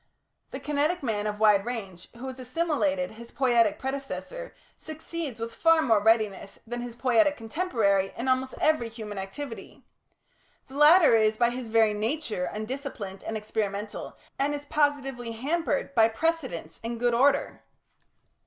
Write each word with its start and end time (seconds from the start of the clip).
The 0.49 0.59
kinetic 0.59 1.03
man 1.03 1.27
of 1.27 1.39
wide 1.39 1.63
range, 1.63 2.09
who 2.15 2.25
has 2.25 2.39
assimilated 2.39 3.11
his 3.11 3.29
poietic 3.29 3.77
predecessor, 3.77 4.55
succeeds 4.75 5.39
with 5.39 5.53
far 5.53 5.83
more 5.83 6.01
readiness 6.01 6.57
than 6.65 6.81
his 6.81 6.95
poietic 6.95 7.37
contemporary 7.37 8.11
in 8.17 8.27
almost 8.27 8.55
every 8.59 8.89
human 8.89 9.19
activity. 9.19 9.83
The 10.69 10.75
latter 10.75 11.13
is 11.15 11.37
by 11.37 11.51
his 11.51 11.67
very 11.67 11.93
nature 11.93 12.49
undisciplined 12.51 13.23
and 13.23 13.37
experimental, 13.37 14.17
and 14.39 14.55
is 14.55 14.65
positively 14.65 15.33
hampered 15.33 15.93
by 15.93 16.07
precedents 16.07 16.79
and 16.83 16.99
good 16.99 17.13
order. 17.13 17.61